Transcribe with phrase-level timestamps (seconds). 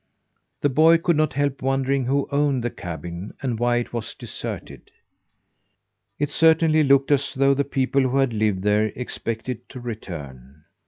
[0.61, 4.89] The boy could not help wondering who owned the cabin, and why it was deserted.
[6.17, 10.63] It certainly looked as though the people who had lived there expected to return.